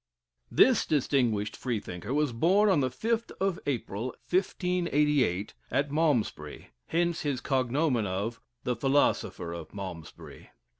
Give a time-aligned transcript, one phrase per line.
[0.49, 7.39] This distinguished Freethinker was born on the 5th of April, 1588, at Malmesbury; hence his
[7.39, 10.49] cognomen of "the philosopher of Malmesbury."